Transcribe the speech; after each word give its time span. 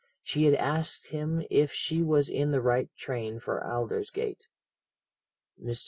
She 0.23 0.45
had 0.45 0.55
asked 0.55 1.09
him 1.11 1.43
if 1.51 1.71
she 1.71 2.01
was 2.01 2.27
in 2.27 2.49
the 2.49 2.59
right 2.59 2.89
train 2.97 3.39
for 3.39 3.63
Aldersgate. 3.63 4.47
Mr. 5.63 5.79